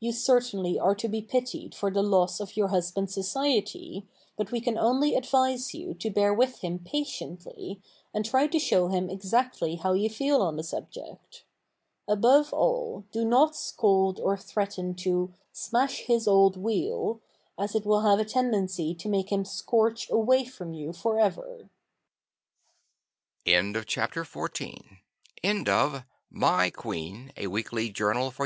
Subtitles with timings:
[0.00, 4.06] You certainly are to be pitied for the loss of your husband's society,
[4.36, 7.80] but we can only advise you to bear with him patiently
[8.12, 11.44] and try to show him exactly how you feel on the subject.
[12.06, 17.22] Above all, do not scold or threaten to "smash his old wheel,"
[17.58, 21.70] as it will have a tendency to make him "scorch" away from you forever.
[26.34, 28.40] MY QUEEN A Weekly Journal FOR